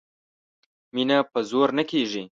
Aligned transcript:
مینه 0.93 1.17
په 1.31 1.39
زور 1.49 1.69
نه 1.77 1.83
کیږي 1.91 2.23